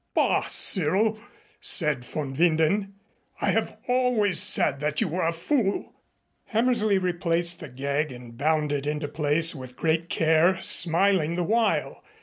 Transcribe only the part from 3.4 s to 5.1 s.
have always said that you